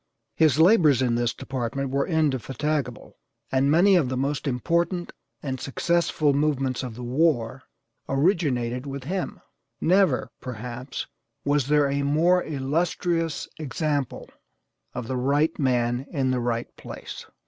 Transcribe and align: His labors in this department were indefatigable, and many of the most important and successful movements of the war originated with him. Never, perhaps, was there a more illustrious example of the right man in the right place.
His 0.35 0.57
labors 0.57 1.03
in 1.03 1.13
this 1.13 1.31
department 1.31 1.91
were 1.91 2.07
indefatigable, 2.07 3.19
and 3.51 3.69
many 3.69 3.95
of 3.95 4.09
the 4.09 4.17
most 4.17 4.47
important 4.47 5.11
and 5.43 5.59
successful 5.61 6.33
movements 6.33 6.81
of 6.81 6.95
the 6.95 7.03
war 7.03 7.61
originated 8.09 8.87
with 8.87 9.03
him. 9.03 9.41
Never, 9.79 10.31
perhaps, 10.41 11.05
was 11.45 11.67
there 11.67 11.87
a 11.87 12.01
more 12.01 12.43
illustrious 12.43 13.47
example 13.59 14.27
of 14.95 15.07
the 15.07 15.17
right 15.17 15.59
man 15.59 16.07
in 16.11 16.31
the 16.31 16.39
right 16.41 16.75
place. 16.77 17.27